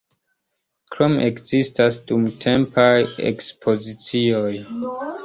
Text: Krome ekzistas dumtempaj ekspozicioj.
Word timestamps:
Krome 0.93 1.19
ekzistas 1.31 1.99
dumtempaj 2.11 2.89
ekspozicioj. 3.33 4.51